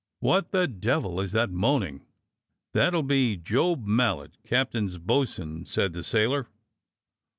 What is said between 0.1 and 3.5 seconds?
What the devil is that moaning.^" "That'll be